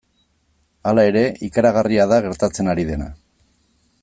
Hala 0.91 1.03
ere, 1.11 1.23
ikaragarria 1.49 2.09
da 2.13 2.21
gertatzen 2.27 2.75
ari 2.75 2.91
dena. 2.93 3.15